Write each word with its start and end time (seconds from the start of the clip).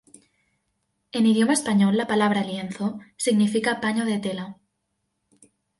En 1.17 1.27
idioma 1.27 1.53
español, 1.59 1.95
la 1.95 2.07
palabra 2.07 2.43
"lienzo" 2.49 2.87
significa 3.17 3.79
paño 3.81 4.03
de 4.05 4.17
tela. 4.25 4.45